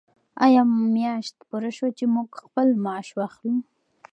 آیا 0.45 0.61
میاشت 0.95 1.35
پوره 1.47 1.71
شوه 1.77 1.89
چې 1.97 2.05
موږ 2.13 2.29
خپل 2.41 2.67
معاش 2.83 3.09
واخلو؟ 3.13 3.55